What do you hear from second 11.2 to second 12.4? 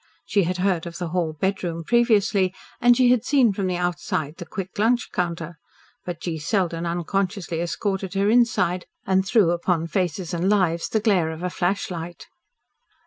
of a flashlight.